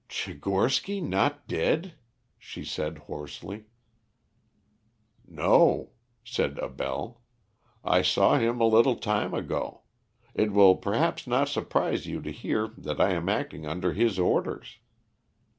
"Tchigorsky 0.09 0.99
not 0.99 1.47
dead?" 1.47 1.93
she 2.39 2.65
said 2.65 2.97
hoarsely. 3.05 3.65
"No," 5.27 5.91
said 6.23 6.57
Abell. 6.57 7.21
"I 7.85 8.01
saw 8.01 8.39
him 8.39 8.59
a 8.59 8.65
little 8.65 8.95
time 8.95 9.35
ago. 9.35 9.81
It 10.33 10.53
will 10.53 10.75
perhaps 10.75 11.27
not 11.27 11.49
surprise 11.49 12.07
you 12.07 12.19
to 12.23 12.31
hear 12.31 12.69
that 12.79 12.99
I 12.99 13.11
am 13.11 13.29
acting 13.29 13.67
under 13.67 13.93
his 13.93 14.17
orders." 14.17 14.79